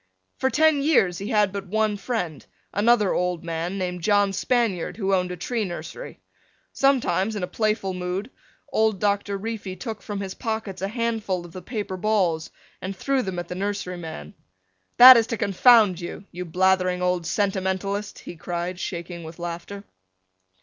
For 0.39 0.49
ten 0.49 0.81
years 0.81 1.19
he 1.19 1.27
had 1.27 1.51
but 1.51 1.67
one 1.67 1.95
friend, 1.95 2.43
another 2.73 3.13
old 3.13 3.43
man 3.43 3.77
named 3.77 4.01
John 4.01 4.33
Spaniard 4.33 4.97
who 4.97 5.13
owned 5.13 5.29
a 5.31 5.37
tree 5.37 5.63
nursery. 5.63 6.19
Sometimes, 6.73 7.35
in 7.35 7.43
a 7.43 7.47
playful 7.47 7.93
mood, 7.93 8.31
old 8.73 8.99
Doctor 8.99 9.37
Reefy 9.37 9.75
took 9.75 10.01
from 10.01 10.19
his 10.19 10.33
pockets 10.33 10.81
a 10.81 10.87
handful 10.87 11.45
of 11.45 11.51
the 11.51 11.61
paper 11.61 11.97
balls 11.97 12.49
and 12.81 12.95
threw 12.95 13.21
them 13.21 13.37
at 13.37 13.47
the 13.47 13.53
nursery 13.53 13.97
man. 13.97 14.33
"That 14.97 15.17
is 15.17 15.27
to 15.27 15.37
confound 15.37 16.01
you, 16.01 16.25
you 16.31 16.45
blathering 16.45 17.03
old 17.03 17.27
sentimentalist," 17.27 18.17
he 18.17 18.35
cried, 18.35 18.79
shaking 18.79 19.23
with 19.23 19.37
laughter. 19.37 19.83